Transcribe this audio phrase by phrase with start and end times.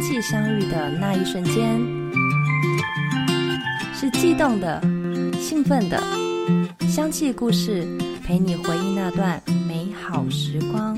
[0.00, 1.80] 气相遇的那一瞬间，
[3.92, 4.80] 是悸动的、
[5.36, 6.00] 兴奋的。
[6.86, 7.84] 香气故事
[8.24, 10.96] 陪你回忆那段美好时光。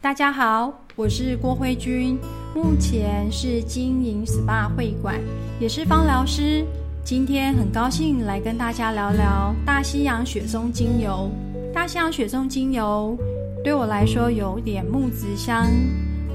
[0.00, 2.18] 大家好，我是郭慧君，
[2.54, 5.20] 目前是经营 SPA 会馆，
[5.60, 6.64] 也是芳疗师。
[7.04, 11.30] 今天很高兴来跟大家聊聊大西洋雪松精油。
[11.74, 13.18] 大西洋雪松精油
[13.64, 15.66] 对我来说有点木质香，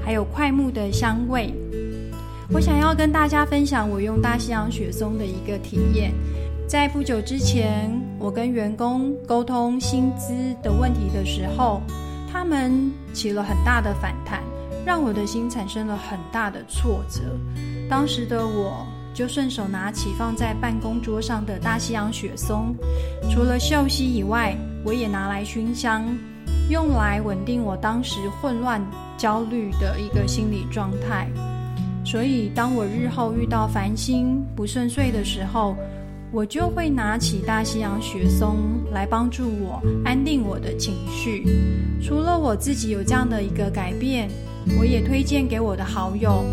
[0.04, 1.54] 还有快木的香味。
[2.52, 6.12] 我想要跟大家分享我用大西洋雪松的一个体验。
[6.66, 11.80] 在不久之前，我跟员工沟通薪资的问题的时候，
[12.32, 14.42] 他们起了很大的反弹，
[14.84, 17.20] 让我的心产生了很大的挫折。
[17.88, 18.84] 当时的我。
[19.12, 22.72] 就顺手拿起放在办公桌上的大西洋雪松，
[23.28, 26.06] 除了嗅吸以外，我也拿来熏香，
[26.70, 28.80] 用来稳定我当时混乱、
[29.18, 31.28] 焦虑的一个心理状态。
[32.04, 35.76] 所以，当我日后遇到烦心、不顺遂的时候，
[36.32, 38.56] 我就会拿起大西洋雪松
[38.92, 41.44] 来帮助我安定我的情绪。
[42.00, 44.30] 除了我自己有这样的一个改变，
[44.78, 46.44] 我也推荐给我的好友。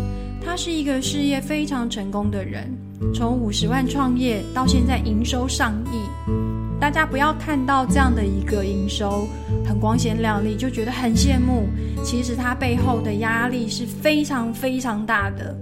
[0.44, 2.76] 他是一个事业非常成功的人，
[3.14, 6.47] 从五十万创业到现在营收上亿。
[6.88, 9.28] 大家不要看到这样的一个营收
[9.62, 11.68] 很光鲜亮丽就觉得很羡慕，
[12.02, 15.54] 其实他背后的压力是非常非常大的。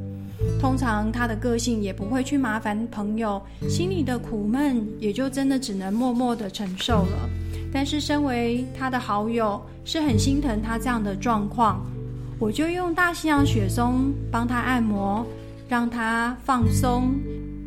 [0.61, 7.29] 通常他的个性也不会去麻烦朋友，心里的苦闷也就真的只能默默的承受了。
[7.73, 11.85] 但是身为他的好友，是很心疼他这样的状况。
[12.39, 15.27] 我就用大西洋雪松帮他按摩，
[15.69, 17.17] 让他放松，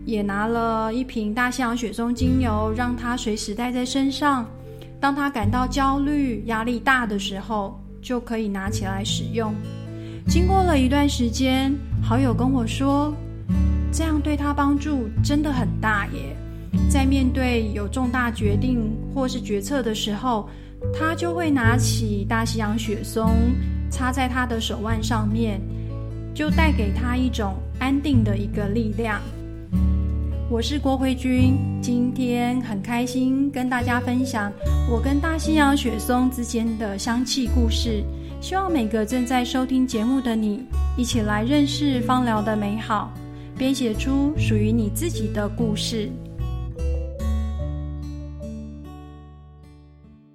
[0.10, 4.46] 也拿了一瓶大西洋雪松精油，让他随时带在身上。
[5.00, 9.54] 当他感到焦虑、压力大的时候，就可以拿起来使用。
[10.28, 13.14] 经过了一段时间，好友跟我说，
[13.92, 16.36] 这样对他帮助真的很大耶。
[16.90, 20.50] 在面对有重大决定或是决策的时候，
[20.94, 23.32] 他就会拿起大西洋雪松。
[23.92, 25.60] 插在他的手腕上面，
[26.34, 29.20] 就带给他一种安定的一个力量。
[30.52, 34.52] 我是郭慧君，今天很开心跟大家分享
[34.90, 38.04] 我跟大西洋雪松之间的香气故事。
[38.42, 40.66] 希望每个正在收听节目的你，
[40.98, 43.14] 一起来认识芳疗的美好，
[43.60, 46.10] 编写出属于你自己的故事。